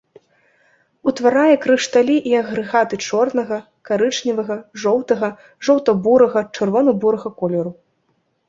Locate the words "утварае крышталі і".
1.11-2.33